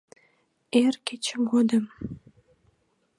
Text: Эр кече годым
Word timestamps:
Эр 0.81 0.93
кече 1.05 1.35
годым 1.51 1.85